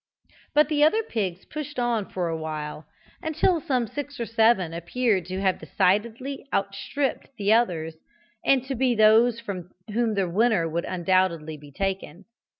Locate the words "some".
3.61-3.85